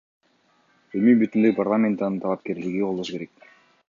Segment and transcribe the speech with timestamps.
[1.01, 3.47] Эми бүтүндөй парламент анын талапкерлигин колдошу керек.